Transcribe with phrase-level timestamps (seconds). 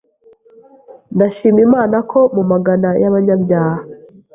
[1.15, 3.81] ndashima Imana ko mu Magana y’abanyabyaha